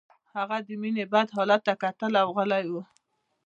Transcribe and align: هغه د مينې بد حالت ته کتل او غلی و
هغه 0.37 0.57
د 0.67 0.69
مينې 0.81 1.05
بد 1.11 1.27
حالت 1.35 1.61
ته 1.67 1.73
کتل 1.83 2.13
او 2.21 2.27
غلی 2.37 2.63
و 2.71 2.73